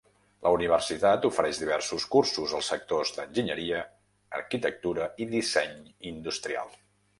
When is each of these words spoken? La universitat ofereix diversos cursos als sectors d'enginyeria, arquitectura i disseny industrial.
La 0.45 0.51
universitat 0.53 1.27
ofereix 1.29 1.59
diversos 1.63 2.07
cursos 2.15 2.55
als 2.61 2.71
sectors 2.73 3.13
d'enginyeria, 3.19 3.83
arquitectura 4.41 5.09
i 5.27 5.31
disseny 5.37 5.81
industrial. 6.17 6.77